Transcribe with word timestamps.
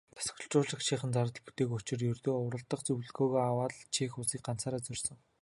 Дасгалжуулагчийнх 0.17 1.03
нь 1.07 1.15
зардал 1.15 1.43
бүтээгүй 1.45 1.77
учир 1.79 1.99
ердөө 2.11 2.35
уралдах 2.45 2.81
зөвлөгөөгөө 2.83 3.41
аваад 3.51 3.73
л 3.75 3.81
Чех 3.93 4.11
улсыг 4.19 4.41
ганцаараа 4.47 4.81
зорьсон. 4.85 5.17